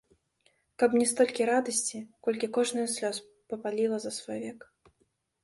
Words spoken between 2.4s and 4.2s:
кожная слёз папаліла за